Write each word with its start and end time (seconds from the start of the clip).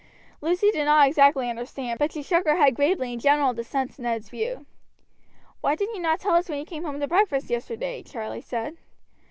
Lucy 0.41 0.71
did 0.71 0.85
not 0.85 1.07
exactly 1.07 1.47
understand, 1.47 1.99
but 1.99 2.11
she 2.11 2.23
shook 2.23 2.47
her 2.47 2.55
head 2.55 2.73
gravely 2.75 3.13
in 3.13 3.19
general 3.19 3.53
dissent 3.53 3.93
to 3.93 4.01
Ned's 4.01 4.29
view. 4.29 4.65
"Why 5.61 5.75
did 5.75 5.89
you 5.93 5.99
not 5.99 6.19
tell 6.19 6.33
us 6.33 6.49
when 6.49 6.57
you 6.57 6.65
came 6.65 6.85
home 6.85 6.99
to 6.99 7.07
breakfast 7.07 7.51
yesterday?" 7.51 8.01
Charlie 8.01 8.43
asked. 8.51 8.79